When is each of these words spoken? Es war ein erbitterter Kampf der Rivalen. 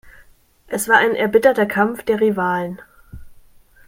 Es 0.65 0.89
war 0.89 0.97
ein 0.97 1.13
erbitterter 1.13 1.67
Kampf 1.67 2.01
der 2.01 2.19
Rivalen. 2.19 2.81